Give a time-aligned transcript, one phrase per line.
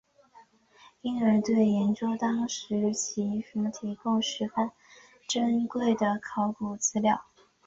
[1.01, 4.71] 因而对研究当时骑兵服饰和装备提供了十分
[5.27, 7.23] 珍贵的考古资料。